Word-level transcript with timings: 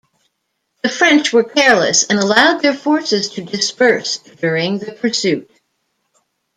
The 0.81 0.89
French 0.89 1.31
were 1.31 1.43
careless 1.43 2.05
and 2.05 2.17
allowed 2.17 2.63
their 2.63 2.73
forces 2.73 3.29
to 3.33 3.43
disperse 3.45 4.17
during 4.17 4.79
the 4.79 4.93
pursuit. 4.93 5.51